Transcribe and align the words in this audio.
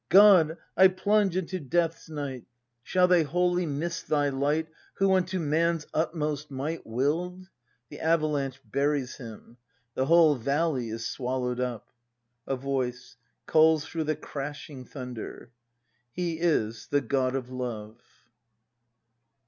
]God, 0.09 0.57
I 0.75 0.87
plunge 0.87 1.37
into 1.37 1.59
death's 1.59 2.09
night,— 2.09 2.45
Shall 2.83 3.07
they 3.07 3.21
wholly 3.21 3.67
miss 3.67 4.01
thy 4.01 4.29
Light 4.29 4.67
Who 4.95 5.13
unto 5.13 5.39
man's 5.39 5.85
utmost 5.93 6.49
might 6.49 6.87
Will'd—? 6.87 7.49
[The 7.89 7.99
avalanche 7.99 8.59
buries 8.65 9.17
him; 9.17 9.57
the 9.93 10.07
whole 10.07 10.33
valley 10.37 10.89
is 10.89 11.05
swallowed 11.05 11.59
up. 11.59 11.91
A 12.47 12.55
Voice. 12.55 13.15
[Calls 13.45 13.85
through 13.85 14.05
the 14.05 14.15
crashing 14.15 14.85
thunder.] 14.85 15.51
He 16.11 16.39
is 16.39 16.87
the 16.87 17.01
God 17.01 17.35
of 17.35 17.51
Love. 17.51 18.01